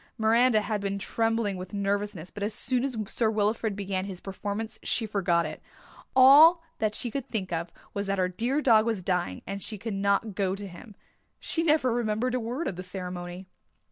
Miranda 0.17 0.61
had 0.61 0.81
been 0.81 0.97
trembling 0.97 1.57
with 1.57 1.75
nervousness 1.75 2.31
but 2.31 2.41
as 2.41 2.55
soon 2.55 2.83
as 2.83 2.97
Sir 3.05 3.29
Wilfrid 3.29 3.75
began 3.75 4.05
his 4.05 4.19
performance 4.19 4.79
she 4.81 5.05
forgot 5.05 5.45
it. 5.45 5.61
All 6.15 6.63
that 6.79 6.95
she 6.95 7.11
could 7.11 7.29
think 7.29 7.53
of 7.53 7.71
was 7.93 8.07
that 8.07 8.17
her 8.17 8.27
dear 8.27 8.63
dog 8.63 8.87
was 8.87 9.03
dying 9.03 9.43
and 9.45 9.61
she 9.61 9.77
could 9.77 9.93
not 9.93 10.33
go 10.33 10.55
to 10.55 10.67
him. 10.67 10.95
She 11.39 11.61
never 11.61 11.93
remembered 11.93 12.33
a 12.33 12.39
word 12.39 12.67
of 12.67 12.77
the 12.77 12.81
ceremony. 12.81 13.45